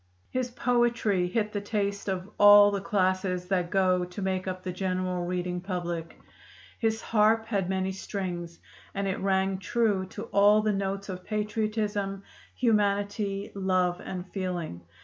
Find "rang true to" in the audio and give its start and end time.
9.19-10.23